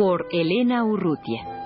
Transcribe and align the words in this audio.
Por 0.00 0.28
Elena 0.32 0.82
Urrutia. 0.82 1.59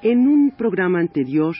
En 0.00 0.28
un 0.28 0.52
programa 0.52 1.00
anterior 1.00 1.56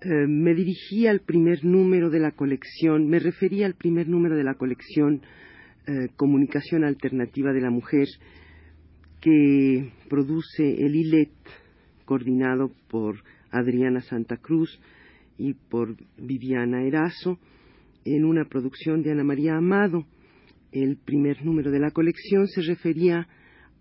eh, 0.00 0.08
me 0.26 0.54
dirigí 0.54 1.06
al 1.06 1.20
primer 1.20 1.66
número 1.66 2.08
de 2.08 2.18
la 2.18 2.30
colección, 2.30 3.06
me 3.08 3.18
refería 3.18 3.66
al 3.66 3.74
primer 3.74 4.08
número 4.08 4.36
de 4.36 4.42
la 4.42 4.54
colección 4.54 5.20
eh, 5.86 6.08
Comunicación 6.16 6.82
Alternativa 6.82 7.52
de 7.52 7.60
la 7.60 7.68
Mujer 7.68 8.08
que 9.20 9.92
produce 10.08 10.82
el 10.82 10.96
ILET, 10.96 11.28
coordinado 12.06 12.70
por 12.88 13.16
Adriana 13.50 14.00
Santa 14.00 14.38
Cruz 14.38 14.80
y 15.36 15.52
por 15.52 15.94
Viviana 16.16 16.84
Erazo, 16.84 17.38
en 18.06 18.24
una 18.24 18.46
producción 18.46 19.02
de 19.02 19.12
Ana 19.12 19.24
María 19.24 19.58
Amado. 19.58 20.06
El 20.72 20.96
primer 20.96 21.44
número 21.44 21.70
de 21.70 21.80
la 21.80 21.90
colección 21.90 22.46
se 22.46 22.62
refería 22.62 23.28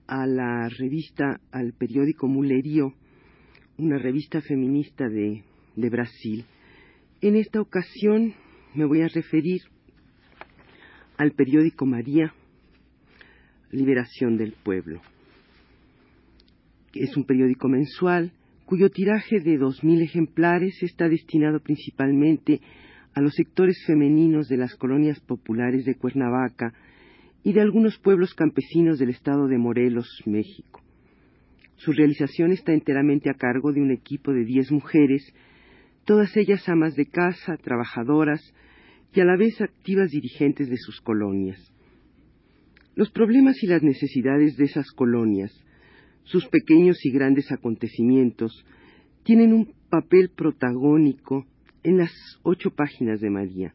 a 0.07 0.27
la 0.27 0.67
revista, 0.77 1.39
al 1.51 1.71
periódico 1.71 2.27
Mulerío, 2.27 2.93
una 3.77 3.99
revista 3.99 4.41
feminista 4.41 5.07
de, 5.07 5.43
Brasil. 5.75 6.45
En 7.21 7.35
esta 7.35 7.61
ocasión 7.61 8.33
me 8.73 8.85
voy 8.85 9.01
a 9.01 9.07
referir 9.07 9.61
al 11.17 11.31
periódico 11.31 11.85
María, 11.85 12.33
Liberación 13.71 14.37
del 14.37 14.53
Pueblo. 14.53 15.01
Es 16.93 17.15
un 17.15 17.25
periódico 17.25 17.67
mensual 17.67 18.31
cuyo 18.65 18.89
tiraje 18.89 19.39
de 19.39 19.57
dos 19.57 19.83
mil 19.83 20.01
ejemplares 20.01 20.81
está 20.81 21.07
destinado 21.07 21.59
principalmente 21.59 22.61
a 23.13 23.21
los 23.21 23.33
sectores 23.35 23.83
femeninos 23.85 24.47
de 24.47 24.57
las 24.57 24.75
colonias 24.75 25.19
populares 25.19 25.85
de 25.85 25.95
Cuernavaca 25.95 26.73
y 27.43 27.53
de 27.53 27.61
algunos 27.61 27.97
pueblos 27.99 28.33
campesinos 28.33 28.97
del 28.99 29.09
estado 29.09 29.47
de 29.47 29.57
Morelos, 29.57 30.21
México. 30.25 30.76
Su 31.77 31.91
realización 31.91 32.51
está 32.51 32.73
enteramente 32.73 33.29
a 33.29 33.35
cargo 33.35 33.71
de 33.71 33.81
un 33.81 33.91
equipo 33.91 34.33
de 34.33 34.45
diez 34.45 34.71
mujeres, 34.71 35.33
todas 36.05 36.35
ellas 36.35 36.67
amas 36.67 36.95
de 36.95 37.05
casa, 37.05 37.57
trabajadoras 37.57 38.41
y 39.13 39.19
a 39.19 39.25
la 39.25 39.37
vez 39.37 39.61
activas 39.61 40.09
dirigentes 40.09 40.69
de 40.69 40.77
sus 40.77 41.01
colonias. 41.01 41.59
Los 42.95 43.11
problemas 43.11 43.61
y 43.61 43.67
las 43.67 43.83
necesidades 43.83 44.57
de 44.57 44.65
esas 44.65 44.91
colonias, 44.91 45.51
sus 46.23 46.47
pequeños 46.47 46.97
y 47.05 47.11
grandes 47.11 47.51
acontecimientos, 47.51 48.65
tienen 49.23 49.53
un 49.53 49.73
papel 49.89 50.31
protagónico 50.35 51.45
en 51.83 51.97
las 51.97 52.11
ocho 52.43 52.71
páginas 52.71 53.21
de 53.21 53.29
María. 53.29 53.73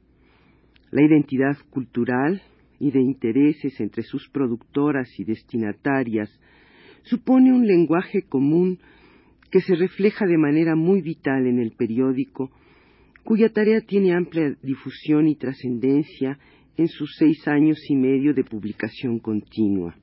La 0.91 1.03
identidad 1.03 1.57
cultural 1.71 2.43
y 2.81 2.91
de 2.91 3.01
intereses 3.01 3.79
entre 3.81 4.03
sus 4.03 4.29
productoras 4.31 5.09
y 5.19 5.25
destinatarias, 5.25 6.31
supone 7.05 7.53
un 7.53 7.67
lenguaje 7.67 8.23
común 8.23 8.79
que 9.51 9.61
se 9.61 9.75
refleja 9.75 10.27
de 10.27 10.39
manera 10.39 10.75
muy 10.75 11.03
vital 11.03 11.47
en 11.47 11.59
el 11.59 11.73
periódico, 11.73 12.51
cuya 13.25 13.51
tarea 13.51 13.81
tiene 13.81 14.15
amplia 14.15 14.57
difusión 14.63 15.29
y 15.29 15.37
trascendencia 15.37 16.39
en 16.77 16.89
sus 16.89 17.15
seis 17.19 17.47
años 17.47 17.79
y 17.89 17.97
medio 17.97 18.35
de 18.35 18.45
publicación 18.45 19.19
continua. 19.19 19.95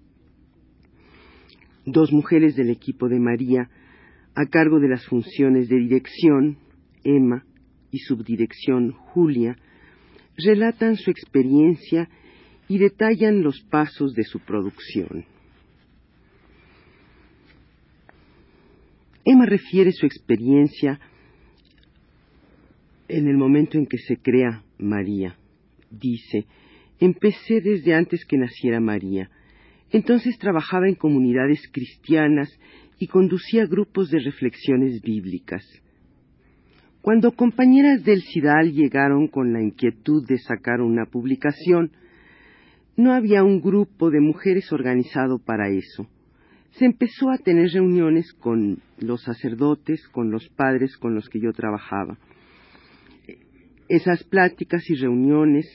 Dos 1.85 2.11
mujeres 2.13 2.55
del 2.55 2.69
equipo 2.69 3.09
de 3.09 3.19
María, 3.19 3.69
a 4.35 4.45
cargo 4.45 4.79
de 4.79 4.89
las 4.89 5.05
funciones 5.07 5.67
de 5.67 5.77
dirección, 5.77 6.57
Emma, 7.03 7.43
y 7.91 7.99
subdirección, 7.99 8.91
Julia, 8.91 9.57
relatan 10.37 10.95
su 10.95 11.09
experiencia 11.09 12.07
y 12.67 12.77
detallan 12.77 13.41
los 13.41 13.59
pasos 13.71 14.13
de 14.13 14.23
su 14.23 14.39
producción. 14.39 15.25
Emma 19.31 19.45
refiere 19.45 19.91
su 19.91 20.07
experiencia 20.07 20.99
en 23.07 23.27
el 23.27 23.37
momento 23.37 23.77
en 23.77 23.85
que 23.85 23.99
se 23.99 24.17
crea 24.17 24.63
María. 24.79 25.35
Dice, 25.91 26.47
empecé 26.99 27.61
desde 27.61 27.93
antes 27.93 28.25
que 28.25 28.39
naciera 28.39 28.79
María. 28.79 29.29
Entonces 29.91 30.39
trabajaba 30.39 30.89
en 30.89 30.95
comunidades 30.95 31.61
cristianas 31.71 32.49
y 32.97 33.05
conducía 33.05 33.67
grupos 33.67 34.09
de 34.09 34.17
reflexiones 34.17 34.99
bíblicas. 35.03 35.63
Cuando 37.03 37.31
compañeras 37.31 38.03
del 38.03 38.23
SIDAL 38.23 38.73
llegaron 38.73 39.27
con 39.27 39.53
la 39.53 39.61
inquietud 39.61 40.25
de 40.27 40.39
sacar 40.39 40.81
una 40.81 41.05
publicación, 41.05 41.91
no 42.97 43.13
había 43.13 43.43
un 43.43 43.61
grupo 43.61 44.09
de 44.09 44.21
mujeres 44.21 44.73
organizado 44.73 45.37
para 45.37 45.69
eso 45.69 46.09
se 46.71 46.85
empezó 46.85 47.29
a 47.31 47.37
tener 47.37 47.69
reuniones 47.71 48.33
con 48.33 48.79
los 48.99 49.23
sacerdotes, 49.23 50.07
con 50.09 50.31
los 50.31 50.47
padres 50.49 50.95
con 50.97 51.15
los 51.15 51.29
que 51.29 51.39
yo 51.39 51.51
trabajaba. 51.51 52.17
Esas 53.87 54.23
pláticas 54.23 54.87
y 54.89 54.95
reuniones 54.95 55.65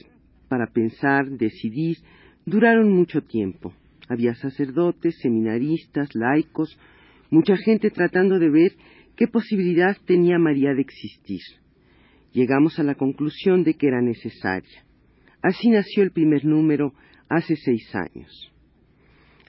para 0.47 0.67
pensar, 0.67 1.29
decidir, 1.29 1.97
duraron 2.45 2.91
mucho 2.91 3.21
tiempo. 3.21 3.73
Había 4.07 4.35
sacerdotes, 4.35 5.17
seminaristas, 5.19 6.09
laicos, 6.13 6.77
mucha 7.29 7.57
gente 7.57 7.89
tratando 7.89 8.39
de 8.39 8.49
ver 8.49 8.71
qué 9.15 9.27
posibilidad 9.27 9.97
tenía 10.05 10.37
María 10.37 10.73
de 10.73 10.81
existir. 10.81 11.41
Llegamos 12.31 12.79
a 12.79 12.83
la 12.83 12.95
conclusión 12.95 13.63
de 13.63 13.73
que 13.73 13.87
era 13.87 14.01
necesaria. 14.01 14.85
Así 15.41 15.69
nació 15.69 16.03
el 16.03 16.11
primer 16.11 16.45
número 16.45 16.93
hace 17.29 17.55
seis 17.55 17.93
años. 17.95 18.51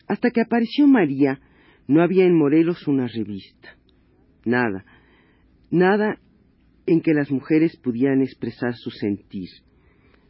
Hasta 0.08 0.30
que 0.30 0.40
apareció 0.40 0.86
María, 0.86 1.40
no 1.88 2.02
había 2.02 2.24
en 2.24 2.36
Morelos 2.36 2.86
una 2.86 3.06
revista. 3.06 3.76
Nada. 4.44 4.84
Nada 5.70 6.18
en 6.86 7.00
que 7.00 7.14
las 7.14 7.30
mujeres 7.30 7.76
pudieran 7.76 8.22
expresar 8.22 8.74
su 8.74 8.90
sentir. 8.90 9.48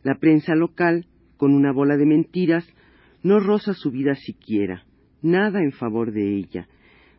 La 0.03 0.17
prensa 0.19 0.55
local, 0.55 1.07
con 1.37 1.53
una 1.55 1.73
bola 1.73 1.97
de 1.97 2.07
mentiras, 2.07 2.67
no 3.23 3.41
roza 3.41 3.75
su 3.75 3.91
vida 3.91 4.15
siquiera, 4.15 4.85
nada 5.21 5.61
en 5.61 5.73
favor 5.73 6.13
de 6.13 6.37
ella. 6.37 6.69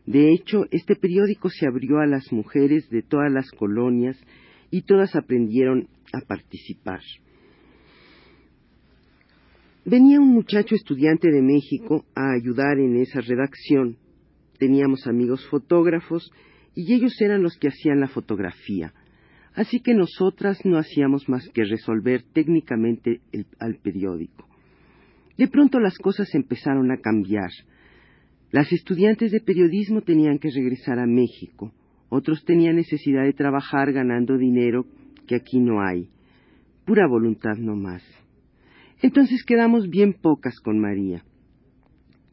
De 0.05 0.31
hecho, 0.31 0.65
este 0.71 0.95
periódico 0.95 1.49
se 1.49 1.67
abrió 1.67 1.99
a 1.99 2.07
las 2.07 2.31
mujeres 2.31 2.89
de 2.89 3.01
todas 3.01 3.31
las 3.31 3.51
colonias 3.51 4.17
y 4.71 4.83
todas 4.83 5.15
aprendieron 5.15 5.89
a 6.13 6.21
participar. 6.25 7.01
Venía 9.89 10.19
un 10.19 10.33
muchacho 10.33 10.75
estudiante 10.75 11.31
de 11.31 11.41
México 11.41 12.03
a 12.13 12.33
ayudar 12.33 12.77
en 12.77 12.97
esa 12.97 13.21
redacción. 13.21 13.95
Teníamos 14.59 15.07
amigos 15.07 15.47
fotógrafos 15.47 16.29
y 16.75 16.93
ellos 16.93 17.13
eran 17.21 17.41
los 17.41 17.55
que 17.55 17.69
hacían 17.69 18.01
la 18.01 18.09
fotografía. 18.09 18.93
Así 19.53 19.79
que 19.79 19.93
nosotras 19.93 20.59
no 20.65 20.77
hacíamos 20.77 21.29
más 21.29 21.47
que 21.53 21.63
resolver 21.63 22.23
técnicamente 22.33 23.21
al 23.59 23.75
periódico. 23.75 24.45
De 25.37 25.47
pronto 25.47 25.79
las 25.79 25.97
cosas 25.99 26.35
empezaron 26.35 26.91
a 26.91 26.97
cambiar. 26.97 27.51
Las 28.51 28.69
estudiantes 28.73 29.31
de 29.31 29.39
periodismo 29.39 30.01
tenían 30.01 30.37
que 30.37 30.49
regresar 30.53 30.99
a 30.99 31.07
México. 31.07 31.71
Otros 32.09 32.43
tenían 32.43 32.75
necesidad 32.75 33.23
de 33.23 33.31
trabajar 33.31 33.93
ganando 33.93 34.37
dinero 34.37 34.85
que 35.27 35.35
aquí 35.35 35.61
no 35.61 35.81
hay. 35.81 36.09
Pura 36.83 37.07
voluntad 37.07 37.55
no 37.57 37.77
más. 37.77 38.03
Entonces 39.01 39.43
quedamos 39.43 39.89
bien 39.89 40.13
pocas 40.13 40.59
con 40.59 40.79
María. 40.79 41.23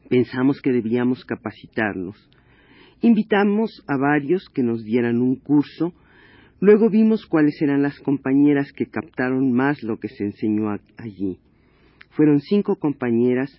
Pensamos 0.09 0.61
que 0.61 0.71
debíamos 0.71 1.23
capacitarnos. 1.25 2.15
Invitamos 3.01 3.83
a 3.87 3.97
varios 3.97 4.49
que 4.49 4.63
nos 4.63 4.83
dieran 4.83 5.21
un 5.21 5.35
curso, 5.35 5.93
luego 6.59 6.89
vimos 6.89 7.25
cuáles 7.25 7.61
eran 7.61 7.83
las 7.83 7.99
compañeras 7.99 8.71
que 8.71 8.87
captaron 8.87 9.51
más 9.51 9.83
lo 9.83 9.97
que 9.97 10.07
se 10.07 10.23
enseñó 10.23 10.69
allí. 10.97 11.39
Fueron 12.11 12.39
cinco 12.39 12.77
compañeras, 12.77 13.51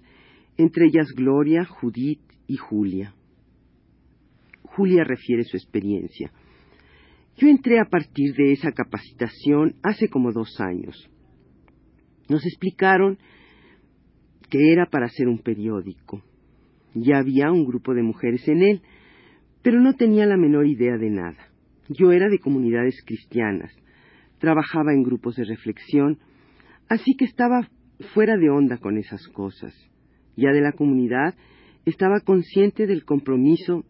entre 0.56 0.87
ellas 0.87 1.08
Gloria, 1.14 1.64
Judith 1.64 2.20
y 2.49 2.56
Julia. 2.56 3.14
Julia 4.62 5.05
refiere 5.05 5.44
su 5.44 5.56
experiencia. 5.56 6.32
Yo 7.37 7.49
entré 7.49 7.79
a 7.79 7.85
partir 7.85 8.35
de 8.35 8.53
esa 8.53 8.73
capacitación 8.73 9.76
hace 9.82 10.08
como 10.08 10.32
dos 10.32 10.58
años. 10.61 11.11
Nos 12.28 12.44
explicaron 12.44 13.19
que 14.49 14.73
era 14.73 14.87
para 14.87 15.06
hacer 15.06 15.28
un 15.28 15.38
periódico. 15.38 16.23
Ya 16.94 17.19
había 17.19 17.50
un 17.50 17.67
grupo 17.67 17.94
de 17.94 18.02
mujeres 18.02 18.46
en 18.49 18.62
él, 18.62 18.82
pero 19.62 19.81
no 19.81 19.94
tenía 19.94 20.26
la 20.26 20.37
menor 20.37 20.67
idea 20.67 20.96
de 20.96 21.11
nada. 21.11 21.49
Yo 21.88 22.12
era 22.12 22.28
de 22.28 22.38
comunidades 22.38 23.02
cristianas, 23.05 23.73
trabajaba 24.38 24.93
en 24.93 25.02
grupos 25.02 25.37
de 25.37 25.44
reflexión, 25.44 26.19
así 26.88 27.14
que 27.17 27.25
estaba 27.25 27.69
fuera 28.14 28.37
de 28.37 28.50
onda 28.50 28.79
con 28.79 28.96
esas 28.99 29.26
cosas. 29.29 29.75
Ya 30.37 30.50
de 30.50 30.61
la 30.61 30.72
comunidad 30.72 31.34
estaba 31.84 32.20
consciente 32.20 32.87
del 32.87 33.05
compromiso 33.05 33.84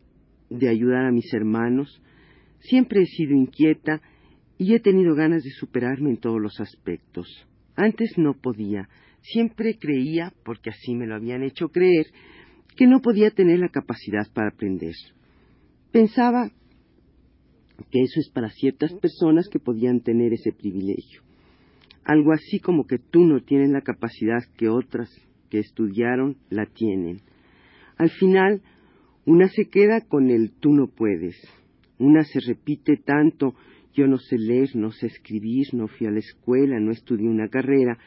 de 0.50 0.68
ayudar 0.68 1.06
a 1.06 1.12
mis 1.12 1.32
hermanos, 1.32 2.02
siempre 2.60 3.02
he 3.02 3.06
sido 3.06 3.34
inquieta 3.34 4.00
y 4.58 4.74
he 4.74 4.80
tenido 4.80 5.14
ganas 5.14 5.42
de 5.42 5.50
superarme 5.50 6.10
en 6.10 6.16
todos 6.18 6.40
los 6.40 6.60
aspectos. 6.60 7.26
Antes 7.76 8.16
no 8.16 8.34
podía, 8.34 8.88
siempre 9.20 9.76
creía, 9.78 10.32
porque 10.44 10.70
así 10.70 10.94
me 10.94 11.06
lo 11.06 11.14
habían 11.14 11.42
hecho 11.42 11.68
creer, 11.68 12.06
que 12.76 12.86
no 12.86 13.00
podía 13.00 13.30
tener 13.30 13.58
la 13.58 13.68
capacidad 13.68 14.26
para 14.32 14.48
aprender. 14.48 14.94
Pensaba 15.92 16.50
que 17.90 18.02
eso 18.02 18.20
es 18.20 18.30
para 18.30 18.50
ciertas 18.50 18.92
personas 18.94 19.48
que 19.48 19.58
podían 19.58 20.00
tener 20.00 20.32
ese 20.32 20.52
privilegio. 20.52 21.22
Algo 22.04 22.32
así 22.32 22.60
como 22.60 22.86
que 22.86 22.98
tú 22.98 23.24
no 23.24 23.40
tienes 23.42 23.70
la 23.70 23.82
capacidad 23.82 24.38
que 24.56 24.68
otras 24.68 25.10
que 25.50 25.58
estudiaron 25.58 26.36
la 26.50 26.66
tienen. 26.66 27.20
Al 27.96 28.10
final, 28.10 28.62
una 29.24 29.48
se 29.48 29.68
queda 29.68 30.02
con 30.02 30.30
el 30.30 30.52
tú 30.52 30.72
no 30.72 30.86
puedes. 30.86 31.36
Una 31.98 32.22
se 32.24 32.40
repite 32.40 32.96
tanto 32.96 33.54
yo 33.96 34.06
no 34.06 34.18
sé 34.18 34.36
leer, 34.38 34.76
no 34.76 34.92
sé 34.92 35.06
escribir, 35.06 35.68
no 35.72 35.88
fui 35.88 36.06
a 36.06 36.10
la 36.10 36.18
escuela, 36.18 36.78
no 36.78 36.92
estudié 36.92 37.26
una 37.26 37.48
carrera, 37.48 37.98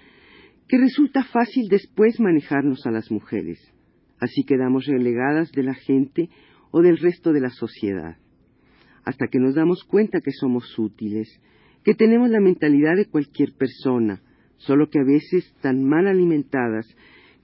que 0.67 0.77
resulta 0.77 1.23
fácil 1.23 1.67
después 1.67 2.19
manejarnos 2.19 2.85
a 2.85 2.91
las 2.91 3.09
mujeres. 3.09 3.59
Así 4.19 4.43
quedamos 4.43 4.85
relegadas 4.85 5.51
de 5.51 5.63
la 5.63 5.73
gente 5.73 6.29
o 6.71 6.81
del 6.81 6.97
resto 6.97 7.33
de 7.33 7.41
la 7.41 7.49
sociedad, 7.49 8.17
hasta 9.03 9.27
que 9.27 9.39
nos 9.39 9.55
damos 9.55 9.83
cuenta 9.83 10.21
que 10.21 10.31
somos 10.31 10.77
útiles, 10.77 11.27
que 11.83 11.95
tenemos 11.95 12.29
la 12.29 12.39
mentalidad 12.39 12.95
de 12.95 13.07
cualquier 13.07 13.53
persona, 13.53 14.21
solo 14.57 14.89
que 14.89 14.99
a 14.99 15.03
veces 15.03 15.51
tan 15.61 15.83
mal 15.83 16.07
alimentadas 16.07 16.85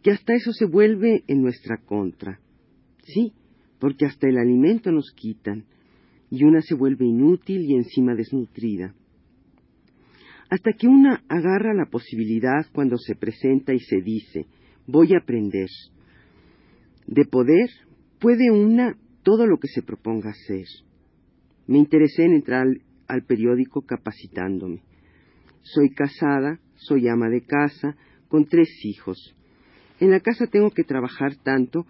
que 0.04 0.12
hasta 0.12 0.36
eso 0.36 0.52
se 0.52 0.66
vuelve 0.66 1.24
en 1.28 1.42
nuestra 1.42 1.78
contra. 1.78 2.40
Sí, 3.04 3.34
porque 3.80 4.06
hasta 4.06 4.28
el 4.28 4.38
alimento 4.38 4.92
nos 4.92 5.12
quitan, 5.16 5.66
y 6.30 6.44
una 6.44 6.62
se 6.62 6.76
vuelve 6.76 7.06
inútil 7.06 7.62
y 7.62 7.76
encima 7.76 8.16
desnutrida. 8.16 8.94
Hasta 10.50 10.74
que 10.74 10.88
una 10.88 11.24
agarra 11.28 11.74
la 11.74 11.86
posibilidad 11.86 12.66
cuando 12.72 12.98
se 12.98 13.16
presenta 13.16 13.74
y 13.74 13.80
se 13.80 14.02
dice, 14.02 14.46
voy 14.88 15.14
a 15.14 15.20
aprender. 15.20 15.70
De 17.08 17.26
poder 17.26 17.70
puede 18.20 18.52
una 18.52 18.98
todo 19.24 19.48
lo 19.48 19.58
que 19.58 19.68
se 19.68 19.82
proponga 19.82 20.30
hacer. 20.30 20.66
Me 21.68 21.80
interesé 21.80 22.26
en 22.26 22.34
entrar 22.34 22.66
al, 23.08 23.24
periódico 23.24 23.82
capacitándome. 23.82 24.84
Soy 25.64 25.90
casada, 25.90 26.60
soy 26.76 27.08
ama 27.08 27.30
de 27.30 27.42
casa, 27.42 27.96
con 28.28 28.46
tres 28.46 28.70
hijos. 28.84 29.36
En 30.00 30.12
la 30.12 30.20
casa 30.20 30.46
tengo 30.46 30.70
que 30.70 30.84
trabajar 30.84 31.36
tanto 31.38 31.86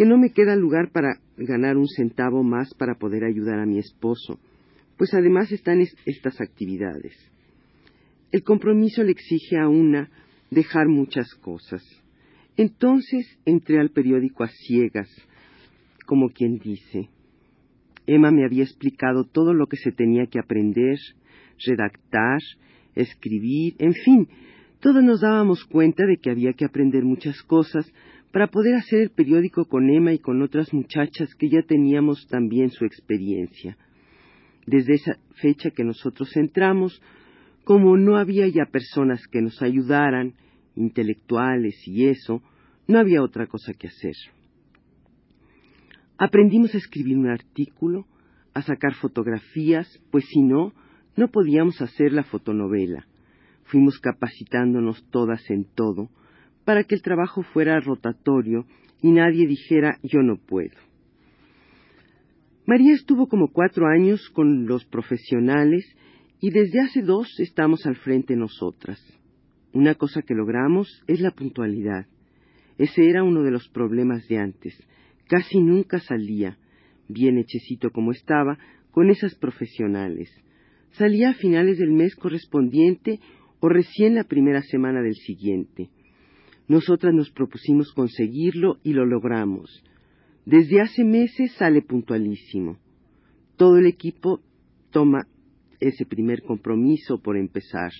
que 0.00 0.06
no 0.06 0.16
me 0.16 0.30
queda 0.30 0.56
lugar 0.56 0.92
para 0.92 1.20
ganar 1.36 1.76
un 1.76 1.86
centavo 1.86 2.42
más 2.42 2.72
para 2.72 2.94
poder 2.94 3.22
ayudar 3.22 3.58
a 3.58 3.66
mi 3.66 3.78
esposo, 3.78 4.40
pues 4.96 5.12
además 5.12 5.52
están 5.52 5.82
estas 6.06 6.40
actividades. 6.40 7.12
El 8.32 8.42
compromiso 8.42 9.02
le 9.02 9.10
exige 9.10 9.58
a 9.58 9.68
una 9.68 10.08
dejar 10.50 10.88
muchas 10.88 11.34
cosas. 11.34 11.84
Entonces 12.56 13.26
entré 13.44 13.78
al 13.78 13.90
periódico 13.90 14.42
a 14.42 14.48
ciegas, 14.48 15.10
como 16.06 16.30
quien 16.30 16.56
dice. 16.56 17.10
Emma 18.06 18.30
me 18.30 18.46
había 18.46 18.62
explicado 18.62 19.24
todo 19.24 19.52
lo 19.52 19.66
que 19.66 19.76
se 19.76 19.92
tenía 19.92 20.24
que 20.28 20.38
aprender, 20.38 20.96
redactar, 21.66 22.38
escribir, 22.94 23.74
en 23.78 23.92
fin, 23.92 24.28
todos 24.80 25.04
nos 25.04 25.20
dábamos 25.20 25.66
cuenta 25.66 26.06
de 26.06 26.16
que 26.16 26.30
había 26.30 26.54
que 26.54 26.64
aprender 26.64 27.04
muchas 27.04 27.42
cosas 27.42 27.84
para 28.32 28.46
poder 28.46 28.76
hacer 28.76 29.00
el 29.00 29.10
periódico 29.10 29.64
con 29.64 29.90
Emma 29.90 30.12
y 30.12 30.18
con 30.18 30.40
otras 30.42 30.72
muchachas 30.72 31.34
que 31.34 31.48
ya 31.48 31.62
teníamos 31.62 32.26
también 32.28 32.70
su 32.70 32.84
experiencia. 32.84 33.76
Desde 34.66 34.94
esa 34.94 35.18
fecha 35.34 35.70
que 35.70 35.84
nosotros 35.84 36.36
entramos, 36.36 37.02
como 37.64 37.96
no 37.96 38.16
había 38.16 38.46
ya 38.48 38.66
personas 38.66 39.26
que 39.26 39.42
nos 39.42 39.60
ayudaran, 39.62 40.34
intelectuales 40.76 41.76
y 41.86 42.06
eso, 42.06 42.42
no 42.86 42.98
había 42.98 43.22
otra 43.22 43.46
cosa 43.46 43.72
que 43.72 43.88
hacer. 43.88 44.14
Aprendimos 46.18 46.74
a 46.74 46.78
escribir 46.78 47.16
un 47.16 47.28
artículo, 47.28 48.06
a 48.54 48.62
sacar 48.62 48.94
fotografías, 48.94 50.00
pues 50.10 50.24
si 50.26 50.42
no, 50.42 50.72
no 51.16 51.28
podíamos 51.28 51.80
hacer 51.80 52.12
la 52.12 52.24
fotonovela. 52.24 53.06
Fuimos 53.64 53.98
capacitándonos 53.98 55.04
todas 55.10 55.48
en 55.50 55.64
todo, 55.64 56.10
para 56.70 56.84
que 56.84 56.94
el 56.94 57.02
trabajo 57.02 57.42
fuera 57.42 57.80
rotatorio 57.80 58.64
y 59.02 59.10
nadie 59.10 59.48
dijera 59.48 59.98
yo 60.04 60.22
no 60.22 60.36
puedo. 60.36 60.76
María 62.64 62.94
estuvo 62.94 63.26
como 63.26 63.48
cuatro 63.48 63.88
años 63.88 64.30
con 64.30 64.66
los 64.68 64.84
profesionales 64.84 65.84
y 66.40 66.50
desde 66.50 66.80
hace 66.80 67.02
dos 67.02 67.40
estamos 67.40 67.86
al 67.86 67.96
frente 67.96 68.36
nosotras. 68.36 69.04
Una 69.72 69.96
cosa 69.96 70.22
que 70.22 70.32
logramos 70.32 71.02
es 71.08 71.20
la 71.20 71.32
puntualidad. 71.32 72.06
Ese 72.78 73.10
era 73.10 73.24
uno 73.24 73.42
de 73.42 73.50
los 73.50 73.68
problemas 73.70 74.28
de 74.28 74.38
antes. 74.38 74.80
Casi 75.26 75.58
nunca 75.58 75.98
salía, 75.98 76.56
bien 77.08 77.36
hechecito 77.36 77.90
como 77.90 78.12
estaba, 78.12 78.60
con 78.92 79.10
esas 79.10 79.34
profesionales. 79.34 80.30
Salía 80.92 81.30
a 81.30 81.34
finales 81.34 81.78
del 81.78 81.90
mes 81.90 82.14
correspondiente 82.14 83.18
o 83.58 83.68
recién 83.68 84.14
la 84.14 84.22
primera 84.22 84.62
semana 84.62 85.02
del 85.02 85.16
siguiente. 85.16 85.90
Nosotras 86.70 87.12
nos 87.12 87.32
propusimos 87.32 87.92
conseguirlo 87.94 88.78
y 88.84 88.92
lo 88.92 89.04
logramos. 89.04 89.82
Desde 90.46 90.80
hace 90.80 91.02
meses 91.02 91.50
sale 91.58 91.82
puntualísimo. 91.82 92.78
Todo 93.56 93.78
el 93.78 93.86
equipo 93.86 94.38
toma 94.92 95.26
ese 95.80 96.06
primer 96.06 96.44
compromiso 96.44 97.20
por 97.20 97.36
empezar. 97.36 97.90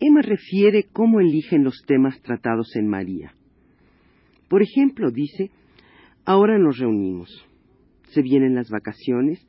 Emma 0.00 0.20
refiere 0.20 0.84
cómo 0.92 1.20
eligen 1.20 1.64
los 1.64 1.82
temas 1.86 2.20
tratados 2.20 2.76
en 2.76 2.88
María. 2.88 3.32
Por 4.50 4.60
ejemplo, 4.60 5.10
dice, 5.10 5.50
ahora 6.26 6.58
nos 6.58 6.76
reunimos. 6.76 7.30
Se 8.10 8.20
vienen 8.20 8.54
las 8.54 8.68
vacaciones, 8.68 9.40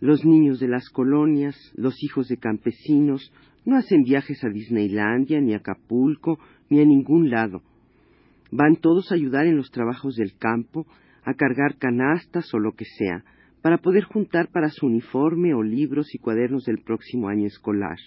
los 0.00 0.24
niños 0.24 0.58
de 0.58 0.68
las 0.68 0.88
colonias, 0.88 1.54
los 1.76 2.02
hijos 2.02 2.28
de 2.28 2.38
campesinos, 2.38 3.30
no 3.66 3.76
hacen 3.76 4.04
viajes 4.04 4.42
a 4.44 4.48
Disneylandia, 4.48 5.42
ni 5.42 5.52
a 5.52 5.58
Acapulco, 5.58 6.38
ni 6.68 6.80
a 6.80 6.84
ningún 6.84 7.30
lado. 7.30 7.62
Van 8.50 8.76
todos 8.76 9.10
a 9.10 9.14
ayudar 9.14 9.46
en 9.46 9.56
los 9.56 9.70
trabajos 9.70 10.16
del 10.16 10.36
campo, 10.36 10.86
a 11.22 11.34
cargar 11.34 11.76
canastas 11.78 12.52
o 12.54 12.58
lo 12.58 12.72
que 12.72 12.84
sea, 12.84 13.24
para 13.62 13.78
poder 13.78 14.04
juntar 14.04 14.48
para 14.50 14.68
su 14.68 14.86
uniforme 14.86 15.54
o 15.54 15.62
libros 15.62 16.14
y 16.14 16.18
cuadernos 16.18 16.64
del 16.64 16.78
próximo 16.78 17.28
año 17.28 17.46
escolar. 17.46 17.98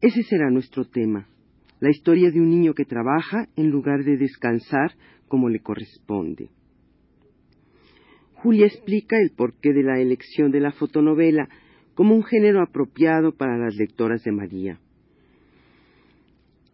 Ese 0.00 0.22
será 0.22 0.50
nuestro 0.50 0.84
tema, 0.84 1.26
la 1.80 1.90
historia 1.90 2.30
de 2.30 2.40
un 2.40 2.50
niño 2.50 2.74
que 2.74 2.84
trabaja 2.84 3.48
en 3.56 3.70
lugar 3.70 4.04
de 4.04 4.16
descansar 4.16 4.92
como 5.26 5.48
le 5.48 5.60
corresponde. 5.60 6.50
Julia 8.34 8.66
explica 8.66 9.16
el 9.20 9.30
porqué 9.30 9.72
de 9.72 9.82
la 9.82 9.98
elección 9.98 10.52
de 10.52 10.60
la 10.60 10.70
fotonovela 10.70 11.48
como 11.94 12.14
un 12.14 12.22
género 12.22 12.62
apropiado 12.62 13.32
para 13.32 13.58
las 13.58 13.74
lectoras 13.74 14.22
de 14.22 14.30
María 14.30 14.78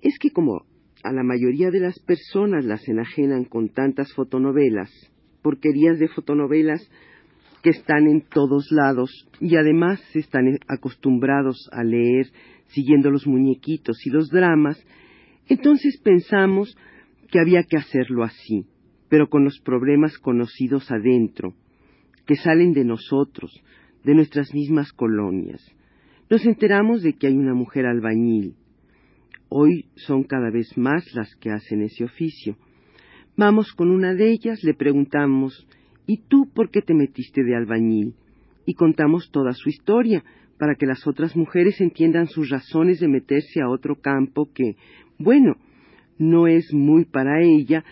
es 0.04 0.18
que 0.18 0.30
como 0.30 0.66
a 1.02 1.12
la 1.12 1.22
mayoría 1.22 1.70
de 1.70 1.80
las 1.80 1.98
personas 1.98 2.64
las 2.64 2.86
enajenan 2.88 3.44
con 3.44 3.70
tantas 3.70 4.12
fotonovelas, 4.12 4.90
porquerías 5.42 5.98
de 5.98 6.08
fotonovelas 6.08 6.88
que 7.62 7.70
están 7.70 8.06
en 8.06 8.20
todos 8.20 8.70
lados 8.70 9.10
y 9.40 9.56
además 9.56 10.00
están 10.14 10.58
acostumbrados 10.68 11.68
a 11.72 11.82
leer 11.82 12.26
siguiendo 12.68 13.10
los 13.10 13.26
muñequitos 13.26 14.06
y 14.06 14.10
los 14.10 14.28
dramas, 14.28 14.78
entonces 15.48 15.98
pensamos 16.02 16.76
que 17.30 17.40
había 17.40 17.62
que 17.62 17.78
hacerlo 17.78 18.22
así, 18.22 18.66
pero 19.08 19.28
con 19.28 19.44
los 19.44 19.58
problemas 19.60 20.18
conocidos 20.18 20.90
adentro, 20.90 21.54
que 22.26 22.36
salen 22.36 22.72
de 22.72 22.84
nosotros, 22.84 23.52
de 24.04 24.14
nuestras 24.14 24.52
mismas 24.54 24.92
colonias. 24.92 25.62
Nos 26.28 26.44
enteramos 26.44 27.02
de 27.02 27.14
que 27.14 27.26
hay 27.26 27.36
una 27.36 27.54
mujer 27.54 27.86
albañil. 27.86 28.54
Hoy 29.48 29.86
son 29.94 30.24
cada 30.24 30.50
vez 30.50 30.76
más 30.76 31.04
las 31.14 31.34
que 31.36 31.50
hacen 31.50 31.82
ese 31.82 32.04
oficio. 32.04 32.56
Vamos 33.36 33.72
con 33.72 33.90
una 33.90 34.14
de 34.14 34.30
ellas, 34.30 34.62
le 34.62 34.74
preguntamos 34.74 35.66
¿Y 36.06 36.18
tú 36.28 36.50
por 36.54 36.70
qué 36.70 36.82
te 36.82 36.94
metiste 36.94 37.42
de 37.42 37.56
albañil? 37.56 38.14
Y 38.66 38.74
contamos 38.74 39.30
toda 39.30 39.52
su 39.52 39.68
historia, 39.68 40.22
para 40.58 40.74
que 40.76 40.86
las 40.86 41.06
otras 41.06 41.34
mujeres 41.36 41.80
entiendan 41.80 42.26
sus 42.26 42.50
razones 42.50 43.00
de 43.00 43.08
meterse 43.08 43.60
a 43.60 43.68
otro 43.68 43.96
campo 43.96 44.50
que, 44.52 44.76
bueno, 45.18 45.56
no 46.18 46.46
es 46.46 46.72
muy 46.72 47.04
para 47.04 47.42
ella, 47.42 47.84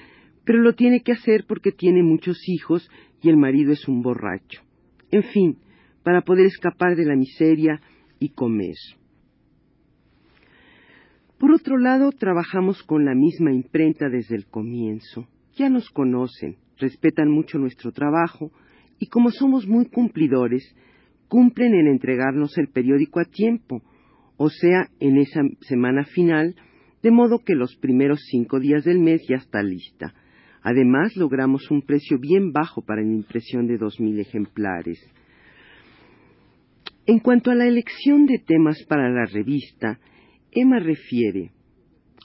pero 0.45 0.61
lo 0.61 0.75
tiene 0.75 1.03
que 1.03 1.13
hacer 1.13 1.45
porque 1.47 1.73
tiene 1.73 2.03
muchos 2.03 2.39
hijos 2.49 2.89
y 3.21 3.29
el 3.31 3.37
marido 3.37 3.73
es 3.73 3.89
un 3.89 4.03
borracho. 4.03 4.63
En 5.11 5.23
fin, 5.25 5.59
para 6.03 6.23
poder 6.23 6.47
escapar 6.47 6.97
de 6.97 7.05
la 7.05 7.17
miseria 7.17 7.81
y 8.19 8.31
comer. 8.31 8.77
Por 11.43 11.51
otro 11.51 11.77
lado, 11.77 12.13
trabajamos 12.13 12.85
con 12.85 13.05
la 13.05 13.17
misma 13.17 13.53
imprenta 13.53 14.09
desde 14.09 14.37
el 14.37 14.47
comienzo. 14.47 15.27
Ya 15.57 15.69
nos 15.69 15.91
conocen, 15.91 16.55
respetan 16.79 17.33
mucho 17.33 17.59
nuestro 17.59 17.91
trabajo 17.91 18.53
y 19.01 19.07
como 19.07 19.33
somos 19.33 19.67
muy 19.67 19.87
cumplidores, 19.87 20.63
cumplen 21.27 21.75
en 21.75 21.89
entregarnos 21.89 22.57
el 22.59 22.69
periódico 22.69 23.19
a 23.19 23.25
tiempo, 23.25 23.83
o 24.37 24.51
sea, 24.51 24.87
en 25.01 25.17
esa 25.17 25.41
semana 25.63 26.05
final, 26.05 26.55
de 27.03 27.11
modo 27.11 27.41
que 27.41 27.57
los 27.57 27.75
primeros 27.75 28.21
cinco 28.31 28.61
días 28.61 28.85
del 28.85 29.01
mes 29.01 29.21
ya 29.29 29.39
está 29.39 29.65
lista. 29.65 30.15
Además, 30.63 31.17
logramos 31.17 31.73
un 31.73 31.83
precio 31.83 32.21
bien 32.21 32.53
bajo 32.53 32.83
para 32.83 33.03
la 33.03 33.13
impresión 33.13 33.67
de 33.67 33.79
dos 33.79 33.99
mil 33.99 34.21
ejemplares. 34.21 35.01
En 37.05 37.19
cuanto 37.19 37.51
a 37.51 37.57
la 37.57 37.67
elección 37.67 38.27
de 38.27 38.39
temas 38.39 38.81
para 38.89 39.11
la 39.11 39.25
revista, 39.27 39.99
Emma 40.55 40.79
refiere, 40.79 41.51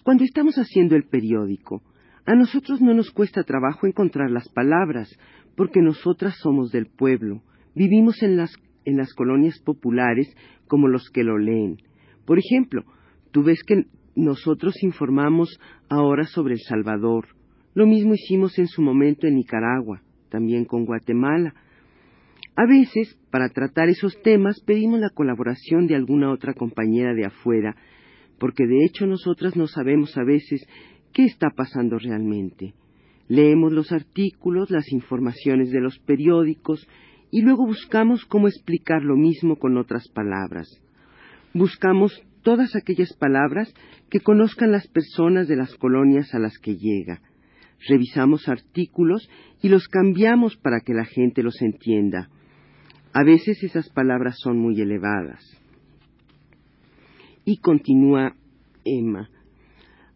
cuando 0.03 0.25
estamos 0.25 0.55
haciendo 0.55 0.97
el 0.97 1.07
periódico, 1.07 1.81
a 2.25 2.35
nosotros 2.35 2.81
no 2.81 2.93
nos 2.93 3.09
cuesta 3.11 3.43
trabajo 3.43 3.87
encontrar 3.87 4.29
las 4.29 4.49
palabras, 4.49 5.09
porque 5.55 5.81
nosotras 5.81 6.35
somos 6.41 6.71
del 6.71 6.87
pueblo, 6.87 7.41
vivimos 7.73 8.21
en 8.23 8.35
las, 8.35 8.51
en 8.83 8.97
las 8.97 9.13
colonias 9.13 9.59
populares 9.59 10.27
como 10.67 10.89
los 10.89 11.09
que 11.09 11.23
lo 11.23 11.37
leen. 11.37 11.77
Por 12.25 12.37
ejemplo, 12.37 12.83
tú 13.31 13.43
ves 13.43 13.63
que 13.63 13.85
nosotros 14.17 14.75
informamos 14.83 15.57
ahora 15.87 16.25
sobre 16.25 16.55
El 16.55 16.61
Salvador. 16.67 17.29
Lo 17.75 17.87
mismo 17.87 18.13
hicimos 18.13 18.59
en 18.59 18.67
su 18.67 18.81
momento 18.81 19.25
en 19.25 19.35
Nicaragua, 19.35 20.01
también 20.27 20.65
con 20.65 20.83
Guatemala. 20.83 21.53
A 22.57 22.65
veces, 22.65 23.17
para 23.31 23.47
tratar 23.47 23.87
esos 23.87 24.21
temas, 24.21 24.59
pedimos 24.65 24.99
la 24.99 25.11
colaboración 25.11 25.87
de 25.87 25.95
alguna 25.95 26.29
otra 26.29 26.53
compañera 26.53 27.13
de 27.13 27.25
afuera, 27.25 27.77
porque 28.39 28.65
de 28.65 28.85
hecho 28.85 29.05
nosotras 29.07 29.55
no 29.55 29.67
sabemos 29.67 30.17
a 30.17 30.23
veces 30.23 30.65
¿Qué 31.17 31.25
está 31.25 31.49
pasando 31.49 31.97
realmente? 31.97 32.75
Leemos 33.27 33.73
los 33.73 33.91
artículos, 33.91 34.69
las 34.69 34.91
informaciones 34.91 35.71
de 35.71 35.81
los 35.81 35.97
periódicos 35.97 36.87
y 37.31 37.41
luego 37.41 37.65
buscamos 37.65 38.23
cómo 38.25 38.47
explicar 38.47 39.01
lo 39.01 39.15
mismo 39.15 39.57
con 39.57 39.77
otras 39.77 40.07
palabras. 40.09 40.67
Buscamos 41.55 42.23
todas 42.43 42.75
aquellas 42.75 43.13
palabras 43.13 43.73
que 44.11 44.19
conozcan 44.19 44.71
las 44.71 44.87
personas 44.87 45.47
de 45.47 45.55
las 45.55 45.73
colonias 45.75 46.35
a 46.35 46.39
las 46.39 46.59
que 46.59 46.75
llega. 46.75 47.19
Revisamos 47.89 48.47
artículos 48.47 49.27
y 49.63 49.69
los 49.69 49.87
cambiamos 49.87 50.55
para 50.55 50.81
que 50.81 50.93
la 50.93 51.05
gente 51.05 51.41
los 51.41 51.59
entienda. 51.63 52.29
A 53.11 53.23
veces 53.23 53.63
esas 53.63 53.89
palabras 53.89 54.35
son 54.37 54.59
muy 54.59 54.79
elevadas. 54.79 55.56
Y 57.49 57.59
continúa 57.59 58.35
Emma. 58.83 59.29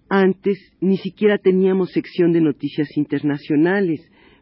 Antes 0.09 0.59
ni 0.81 0.97
siquiera 0.97 1.37
teníamos 1.37 1.91
sección 1.91 2.33
de 2.33 2.41
noticias 2.41 2.89
internacionales, 2.97 4.01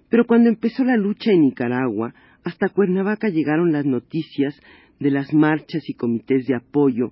pero 0.10 0.26
cuando 0.26 0.50
empezó 0.50 0.84
la 0.84 0.98
lucha 0.98 1.32
en 1.32 1.42
Nicaragua, 1.42 2.16
hasta 2.44 2.70
Cuernavaca 2.70 3.30
llegaron 3.30 3.72
las 3.72 3.86
noticias 3.86 4.60
de 5.00 5.12
las 5.12 5.32
marchas 5.36 5.88
y 5.88 5.94
comités 5.94 6.48
de 6.48 6.56
apoyo, 6.56 7.12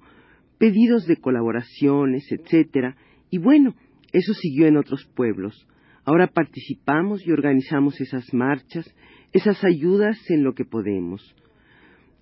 pedidos 0.58 1.06
de 1.06 1.18
colaboraciones, 1.18 2.26
etcétera, 2.32 2.98
y 3.30 3.38
bueno, 3.38 3.76
eso 4.14 4.34
siguió 4.34 4.66
en 4.66 4.78
otros 4.78 5.06
pueblos. 5.16 5.68
Ahora 6.06 6.26
participamos 6.26 7.22
y 7.24 7.32
organizamos 7.32 8.02
esas 8.02 8.34
marchas, 8.34 8.92
esas 9.32 9.64
ayudas 9.64 10.18
en 10.32 10.44
lo 10.44 10.56
que 10.56 10.66
podemos. 10.66 11.36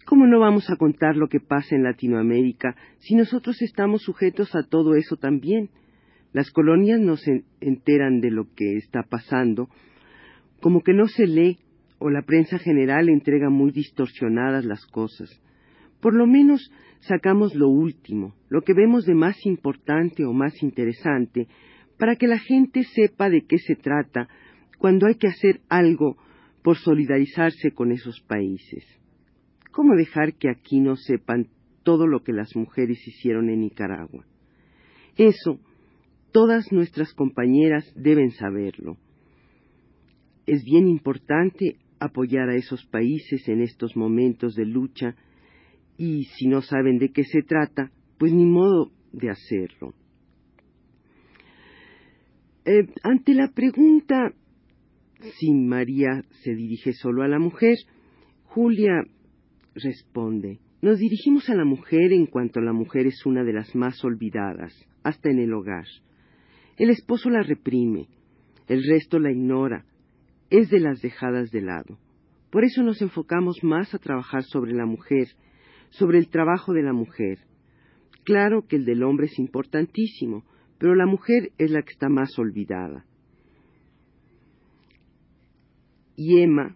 ¿Cómo 0.05 0.27
no 0.27 0.39
vamos 0.39 0.69
a 0.69 0.75
contar 0.75 1.17
lo 1.17 1.27
que 1.29 1.39
pasa 1.39 1.75
en 1.75 1.81
Latinoamérica 1.81 2.75
si 3.00 3.15
nosotros 3.15 3.59
estamos 3.63 4.03
sujetos 4.03 4.55
a 4.55 4.62
todo 4.62 4.93
eso 4.93 5.15
también? 5.15 5.71
Las 6.31 6.51
colonias 6.51 7.00
no 7.00 7.17
se 7.17 7.43
enteran 7.59 8.21
de 8.21 8.29
lo 8.29 8.53
que 8.53 8.77
está 8.77 9.01
pasando, 9.01 9.67
como 10.62 10.81
que 10.81 10.93
no 10.93 11.07
se 11.07 11.25
lee 11.25 11.57
o 11.97 12.12
la 12.12 12.21
prensa 12.21 12.59
general 12.59 13.09
entrega 13.09 13.50
muy 13.50 13.71
distorsionadas 13.71 14.63
las 14.63 14.85
cosas. 14.85 15.41
Por 16.01 16.13
lo 16.13 16.27
menos 16.27 16.71
sacamos 17.00 17.55
lo 17.55 17.67
último, 17.67 18.35
lo 18.47 18.62
que 18.62 18.75
vemos 18.75 19.05
de 19.05 19.15
más 19.15 19.43
importante 19.43 20.24
o 20.24 20.33
más 20.33 20.62
interesante, 20.62 21.47
para 21.97 22.15
que 22.15 22.27
la 22.27 22.38
gente 22.38 22.83
sepa 22.83 23.31
de 23.31 23.43
qué 23.47 23.57
se 23.57 23.75
trata 23.75 24.27
cuando 24.77 25.07
hay 25.07 25.15
que 25.15 25.29
hacer 25.29 25.62
algo 25.67 26.15
por 26.62 26.77
solidarizarse 26.77 27.71
con 27.71 27.91
esos 27.91 28.21
países. 28.21 28.83
¿Cómo 29.75 29.96
dejar 29.96 30.36
que 30.36 30.50
aquí 30.50 30.79
no 30.79 30.96
sepan 30.96 31.50
todo 31.84 32.08
lo 32.08 32.24
que 32.24 32.32
las 32.32 32.55
mujeres 32.55 33.05
hicieron 33.05 33.50
en 33.50 33.60
Nicaragua? 33.60 34.25
Eso 35.17 35.60
Todas 36.36 36.70
nuestras 36.74 37.13
compañeras 37.13 37.89
deben 37.96 38.32
saberlo. 38.32 38.98
Es 40.46 40.65
bien 40.65 40.89
importante 40.89 41.77
apoyar 41.98 42.50
a 42.50 42.58
esos 42.58 42.86
países 42.88 43.48
en 43.48 43.62
estos 43.62 43.96
momentos 43.96 44.53
de 44.53 44.65
lucha 44.65 45.15
y 45.98 46.25
si 46.25 46.48
no 46.48 46.62
saben 46.62 46.98
de 46.98 47.13
qué 47.13 47.24
se 47.24 47.41
trata, 47.41 47.89
pues 48.17 48.34
ni 48.34 48.44
modo 48.44 48.91
de 49.13 49.29
hacerlo. 49.29 49.94
Eh, 52.65 52.86
ante 53.03 53.34
la 53.34 53.53
pregunta 53.53 54.34
si 55.39 55.53
María 55.53 56.25
se 56.44 56.53
dirige 56.53 56.91
solo 56.91 57.24
a 57.24 57.29
la 57.29 57.39
mujer, 57.39 57.77
Julia 58.44 59.05
responde, 59.75 60.60
nos 60.82 61.00
dirigimos 61.00 61.50
a 61.50 61.55
la 61.55 61.65
mujer 61.65 62.13
en 62.13 62.25
cuanto 62.25 62.62
la 62.62 62.74
mujer 62.74 63.08
es 63.08 63.25
una 63.25 63.44
de 63.44 63.53
las 63.53 63.75
más 63.75 64.03
olvidadas, 64.03 64.74
hasta 65.03 65.29
en 65.29 65.39
el 65.39 65.53
hogar. 65.53 65.86
El 66.77 66.89
esposo 66.89 67.29
la 67.29 67.44
reprime, 67.44 68.08
el 68.67 68.84
resto 68.84 69.20
la 69.20 69.32
ignora, 69.32 69.86
es 70.50 70.70
de 70.70 70.79
las 70.79 71.01
dejadas 71.01 71.51
de 71.51 71.62
lado. 71.62 71.98
Por 72.51 72.63
eso 72.63 72.84
nos 72.84 73.01
enfocamos 73.01 73.63
más 73.63 73.94
a 73.94 74.00
trabajar 74.00 74.44
sobre 74.44 74.74
la 74.74 74.86
mujer, 74.86 75.27
sobre 75.89 76.20
el 76.20 76.29
trabajo 76.29 76.74
de 76.74 76.84
la 76.84 76.94
mujer. 76.94 77.39
Claro 78.24 78.65
que 78.67 78.77
el 78.77 78.86
del 78.86 79.03
hombre 79.03 79.27
es 79.27 79.38
importantísimo, 79.39 80.44
pero 80.77 80.96
la 80.96 81.05
mujer 81.05 81.51
es 81.58 81.72
la 81.72 81.82
que 81.82 81.91
está 81.91 82.10
más 82.10 82.38
olvidada. 82.38 83.05
Y 86.15 86.39
Emma, 86.41 86.75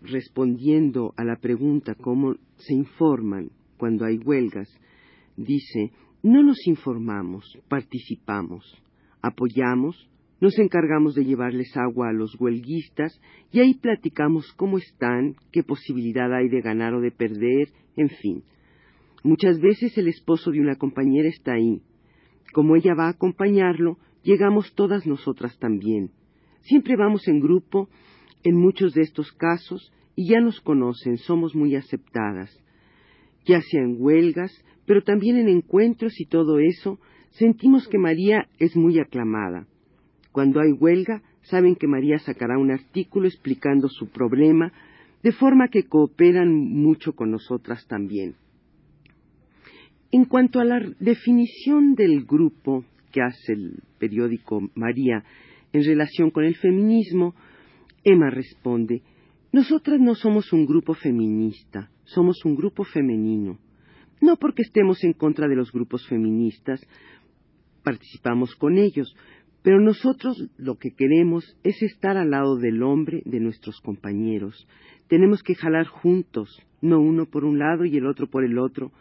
respondiendo 0.00 1.12
a 1.16 1.24
la 1.24 1.36
pregunta 1.36 1.94
cómo 1.94 2.34
se 2.56 2.74
informan 2.74 3.50
cuando 3.76 4.04
hay 4.04 4.18
huelgas, 4.18 4.68
dice, 5.36 5.92
no 6.22 6.42
nos 6.42 6.66
informamos, 6.66 7.58
participamos 7.68 8.82
apoyamos, 9.22 10.08
nos 10.40 10.58
encargamos 10.58 11.14
de 11.14 11.24
llevarles 11.24 11.76
agua 11.76 12.10
a 12.10 12.12
los 12.12 12.38
huelguistas 12.40 13.20
y 13.50 13.60
ahí 13.60 13.74
platicamos 13.74 14.52
cómo 14.52 14.78
están, 14.78 15.34
qué 15.50 15.62
posibilidad 15.62 16.32
hay 16.32 16.48
de 16.48 16.60
ganar 16.60 16.94
o 16.94 17.00
de 17.00 17.10
perder, 17.10 17.68
en 17.96 18.08
fin. 18.08 18.44
Muchas 19.24 19.60
veces 19.60 19.98
el 19.98 20.06
esposo 20.08 20.52
de 20.52 20.60
una 20.60 20.76
compañera 20.76 21.28
está 21.28 21.54
ahí. 21.54 21.82
Como 22.52 22.76
ella 22.76 22.94
va 22.94 23.06
a 23.06 23.10
acompañarlo, 23.10 23.98
llegamos 24.22 24.72
todas 24.74 25.06
nosotras 25.06 25.58
también. 25.58 26.12
Siempre 26.60 26.96
vamos 26.96 27.26
en 27.26 27.40
grupo 27.40 27.88
en 28.48 28.56
muchos 28.56 28.94
de 28.94 29.02
estos 29.02 29.30
casos 29.32 29.92
y 30.16 30.30
ya 30.30 30.40
nos 30.40 30.60
conocen, 30.60 31.18
somos 31.18 31.54
muy 31.54 31.76
aceptadas. 31.76 32.50
Ya 33.44 33.60
sea 33.60 33.82
en 33.82 33.96
huelgas, 33.98 34.52
pero 34.86 35.02
también 35.02 35.36
en 35.36 35.48
encuentros 35.48 36.18
y 36.18 36.26
todo 36.26 36.58
eso, 36.58 36.98
sentimos 37.30 37.86
que 37.88 37.98
María 37.98 38.48
es 38.58 38.74
muy 38.74 38.98
aclamada. 38.98 39.66
Cuando 40.32 40.60
hay 40.60 40.72
huelga, 40.72 41.22
saben 41.42 41.76
que 41.76 41.86
María 41.86 42.18
sacará 42.18 42.58
un 42.58 42.70
artículo 42.70 43.26
explicando 43.26 43.88
su 43.88 44.08
problema, 44.08 44.72
de 45.22 45.32
forma 45.32 45.68
que 45.68 45.84
cooperan 45.84 46.54
mucho 46.54 47.12
con 47.12 47.30
nosotras 47.30 47.86
también. 47.86 48.34
En 50.10 50.24
cuanto 50.24 50.58
a 50.58 50.64
la 50.64 50.80
definición 51.00 51.94
del 51.94 52.24
grupo 52.24 52.84
que 53.12 53.20
hace 53.20 53.52
el 53.52 53.82
periódico 53.98 54.70
María, 54.74 55.22
en 55.72 55.84
relación 55.84 56.30
con 56.30 56.44
el 56.44 56.56
feminismo, 56.56 57.34
Emma 58.04 58.30
responde, 58.30 59.02
nosotras 59.52 59.98
no 60.00 60.14
somos 60.14 60.52
un 60.52 60.66
grupo 60.66 60.94
feminista, 60.94 61.90
somos 62.04 62.44
un 62.44 62.54
grupo 62.54 62.84
femenino. 62.84 63.58
No 64.20 64.36
porque 64.36 64.62
estemos 64.62 65.02
en 65.04 65.12
contra 65.12 65.48
de 65.48 65.56
los 65.56 65.72
grupos 65.72 66.06
feministas, 66.06 66.80
participamos 67.82 68.54
con 68.56 68.76
ellos, 68.76 69.14
pero 69.62 69.80
nosotros 69.80 70.36
lo 70.56 70.76
que 70.76 70.90
queremos 70.90 71.44
es 71.64 71.82
estar 71.82 72.16
al 72.16 72.30
lado 72.30 72.56
del 72.56 72.82
hombre, 72.82 73.22
de 73.24 73.40
nuestros 73.40 73.80
compañeros. 73.80 74.66
Tenemos 75.08 75.42
que 75.42 75.54
jalar 75.54 75.86
juntos, 75.86 76.62
no 76.80 77.00
uno 77.00 77.26
por 77.26 77.44
un 77.44 77.58
lado 77.58 77.84
y 77.84 77.96
el 77.96 78.06
otro 78.06 78.28
por 78.28 78.44
el 78.44 78.58
otro, 78.58 78.92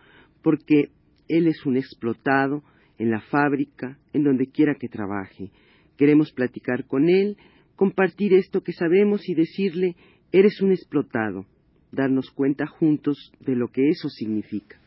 porque 0.42 0.92
él 1.28 1.48
es 1.48 1.66
un 1.66 1.78
explotado 1.78 2.64
en 2.98 3.12
la 3.12 3.22
fábrica, 3.22 3.98
en 4.14 4.24
donde 4.24 4.48
quiera 4.48 4.76
que 4.76 4.88
trabaje. 4.88 5.52
Queremos 5.98 6.32
platicar 6.32 6.86
con 6.86 7.10
él, 7.10 7.38
compartir 7.78 8.34
esto 8.34 8.62
que 8.62 8.74
sabemos 8.74 9.30
y 9.30 9.36
decirle, 9.36 9.96
eres 10.34 10.62
un 10.62 10.72
explotado, 10.72 11.46
darnos 11.92 12.30
cuenta 12.32 12.68
juntos 12.68 13.32
de 13.40 13.56
lo 13.56 13.70
que 13.70 13.88
eso 13.90 14.10
significa. 14.10 14.82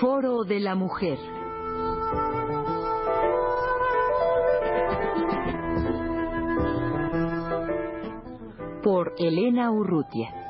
Foro 0.00 0.44
de 0.44 0.60
la 0.60 0.74
Mujer. 0.74 1.35
Por 8.86 9.16
Elena 9.18 9.72
Urrutia. 9.72 10.45